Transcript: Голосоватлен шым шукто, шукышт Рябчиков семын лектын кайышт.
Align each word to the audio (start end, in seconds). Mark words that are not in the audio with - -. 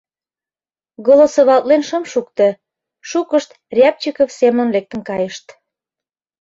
Голосоватлен 1.05 1.81
шым 1.89 2.03
шукто, 2.11 2.47
шукышт 3.09 3.49
Рябчиков 3.77 4.29
семын 4.39 4.67
лектын 4.75 5.01
кайышт. 5.09 5.45